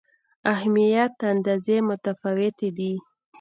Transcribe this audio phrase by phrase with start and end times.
[0.53, 2.93] اهمیت اندازې متفاوتې دي.